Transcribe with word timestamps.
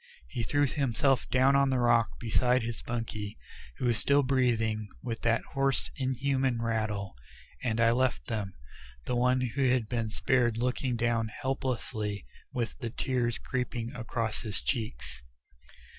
He 0.29 0.41
threw 0.41 0.65
himself 0.65 1.29
down 1.29 1.55
on 1.55 1.69
the 1.69 1.77
rock 1.77 2.19
beside 2.19 2.63
his 2.63 2.81
bunkie, 2.81 3.37
who 3.77 3.85
was 3.85 3.99
still 3.99 4.23
breathing 4.23 4.87
with 5.03 5.21
that 5.21 5.43
hoarse 5.53 5.91
inhuman 5.95 6.59
rattle, 6.59 7.13
and 7.61 7.79
I 7.79 7.91
left 7.91 8.25
them, 8.25 8.55
the 9.05 9.15
one 9.15 9.41
who 9.41 9.69
had 9.69 9.87
been 9.87 10.09
spared 10.09 10.57
looking 10.57 10.95
down 10.95 11.27
helplessly 11.27 12.25
with 12.51 12.75
the 12.79 12.89
tears 12.89 13.37
creeping 13.37 13.93
across 13.93 14.41
his 14.41 14.59
cheeks. 14.59 15.21